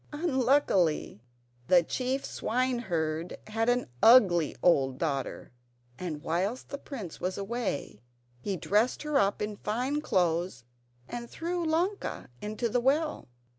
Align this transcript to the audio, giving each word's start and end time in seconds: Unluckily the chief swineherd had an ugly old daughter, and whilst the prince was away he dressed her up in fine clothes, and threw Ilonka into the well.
Unluckily 0.13 1.21
the 1.67 1.83
chief 1.83 2.25
swineherd 2.25 3.37
had 3.45 3.69
an 3.69 3.87
ugly 4.01 4.55
old 4.63 4.97
daughter, 4.97 5.51
and 5.99 6.23
whilst 6.23 6.69
the 6.69 6.79
prince 6.79 7.21
was 7.21 7.37
away 7.37 8.01
he 8.39 8.57
dressed 8.57 9.03
her 9.03 9.19
up 9.19 9.43
in 9.43 9.57
fine 9.57 10.01
clothes, 10.01 10.63
and 11.07 11.29
threw 11.29 11.63
Ilonka 11.65 12.29
into 12.41 12.67
the 12.67 12.81
well. 12.81 13.27